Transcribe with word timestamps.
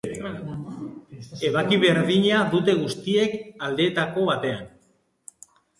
Ebaki 1.51 1.79
berdina 1.85 2.41
dute 2.57 2.77
guztiek 2.81 3.39
aldeetako 3.69 4.29
batean. 4.35 4.71